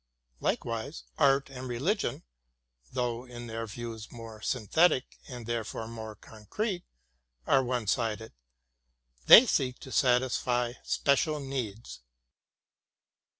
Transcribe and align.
Likewise, 0.39 1.03
art 1.19 1.51
and 1.51 1.67
religion, 1.69 2.23
though 2.91 3.23
in 3.23 3.45
their 3.45 3.67
views 3.67 4.11
more 4.11 4.41
synthetic 4.41 5.19
and 5.29 5.45
therefore 5.45 5.87
more 5.87 6.15
concrete, 6.15 6.83
are 7.45 7.63
one 7.63 7.85
sided; 7.85 8.33
they 9.27 9.45
seek 9.45 9.77
to 9.77 9.91
satisfy 9.91 10.73
special 10.83 11.39
needs. 11.39 12.01